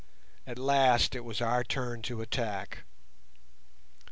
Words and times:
At 0.47 0.57
last 0.57 1.13
it 1.13 1.19
was 1.23 1.41
our 1.41 1.63
turn 1.63 2.01
to 2.01 2.21
attack. 2.21 2.85